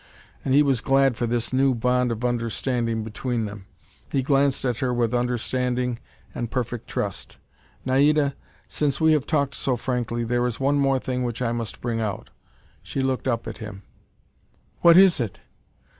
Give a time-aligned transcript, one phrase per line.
[0.43, 3.67] And he was glad for this new bond of understanding between them.
[4.09, 5.99] He glanced at her with understanding
[6.33, 7.37] and perfect trust.
[7.85, 8.33] "Naida,
[8.67, 11.99] since we have talked so frankly, there is one more thing which I must bring
[12.01, 12.31] out."
[12.81, 13.83] She looked up at him.
[14.79, 15.39] "What is it?"